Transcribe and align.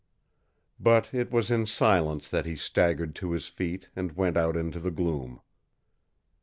But 0.79 1.13
it 1.13 1.29
was 1.29 1.51
in 1.51 1.67
silence 1.67 2.27
that 2.27 2.47
he 2.47 2.55
staggered 2.55 3.13
to 3.17 3.33
his 3.33 3.47
feet 3.49 3.91
and 3.95 4.13
went 4.17 4.35
out 4.35 4.57
into 4.57 4.79
the 4.79 4.89
gloom. 4.89 5.41